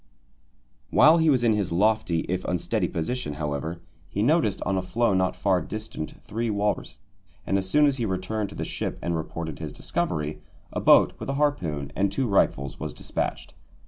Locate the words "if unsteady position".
2.21-3.35